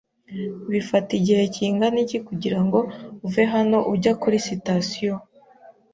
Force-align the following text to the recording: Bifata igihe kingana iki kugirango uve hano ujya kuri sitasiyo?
Bifata 0.71 1.09
igihe 1.19 1.43
kingana 1.53 1.97
iki 2.05 2.17
kugirango 2.27 2.79
uve 3.25 3.43
hano 3.53 3.77
ujya 3.93 4.13
kuri 4.21 4.37
sitasiyo? 4.47 5.13